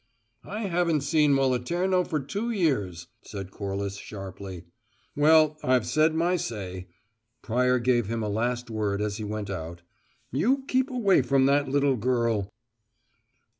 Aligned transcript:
"I 0.47 0.61
haven't 0.61 1.01
seen 1.01 1.31
Moliterno 1.31 2.03
for 2.03 2.19
two 2.19 2.49
years," 2.49 3.05
said 3.21 3.51
Corliss, 3.51 3.97
sharply. 3.97 4.63
"Well, 5.15 5.59
I've 5.63 5.85
said 5.85 6.15
my 6.15 6.37
say." 6.37 6.87
Pryor 7.43 7.77
gave 7.77 8.07
him 8.07 8.23
a 8.23 8.27
last 8.27 8.71
word 8.71 8.99
as 8.99 9.17
he 9.17 9.23
went 9.23 9.51
out. 9.51 9.83
"You 10.31 10.63
keep 10.67 10.89
away 10.89 11.21
from 11.21 11.45
that 11.45 11.69
little 11.69 11.97
girl." 11.97 12.51